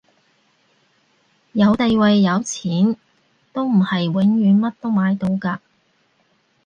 [1.51, 2.95] 有地位有錢
[3.53, 5.59] 都唔係永遠乜都買到㗎